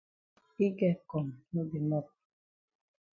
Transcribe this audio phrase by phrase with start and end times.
[0.57, 2.07] Yi get kong no be mop.